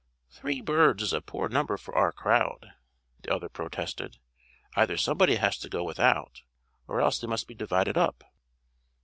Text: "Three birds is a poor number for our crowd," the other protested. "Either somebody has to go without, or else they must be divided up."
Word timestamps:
"Three 0.31 0.61
birds 0.61 1.03
is 1.03 1.13
a 1.13 1.21
poor 1.21 1.47
number 1.47 1.77
for 1.77 1.93
our 1.93 2.11
crowd," 2.11 2.71
the 3.21 3.31
other 3.31 3.49
protested. 3.49 4.17
"Either 4.75 4.97
somebody 4.97 5.35
has 5.35 5.59
to 5.59 5.69
go 5.69 5.83
without, 5.83 6.41
or 6.87 7.01
else 7.01 7.19
they 7.19 7.27
must 7.27 7.47
be 7.47 7.53
divided 7.53 7.99
up." 7.99 8.23